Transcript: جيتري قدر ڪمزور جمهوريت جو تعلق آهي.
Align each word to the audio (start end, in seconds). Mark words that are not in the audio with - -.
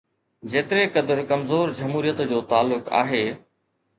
جيتري 0.53 0.85
قدر 0.95 1.19
ڪمزور 1.33 1.73
جمهوريت 1.81 2.23
جو 2.31 2.39
تعلق 2.53 2.89
آهي. 3.03 3.23